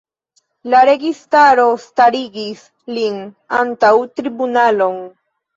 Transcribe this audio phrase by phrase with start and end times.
[0.73, 2.63] La registaro starigis
[2.97, 3.21] lin
[3.61, 4.99] antaŭ tribunalon.